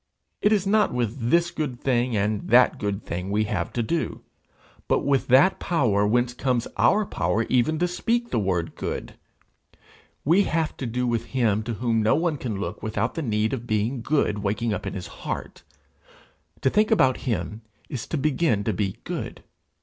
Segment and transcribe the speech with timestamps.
[0.41, 4.21] It is not with this good thing and that good thing we have to do,
[4.87, 9.13] but with that power whence comes our power even to speak the word good.
[10.25, 13.53] We have to do with him to whom no one can look without the need
[13.53, 15.61] of being good waking up in his heart;
[16.61, 19.43] to think about him is to begin to be good.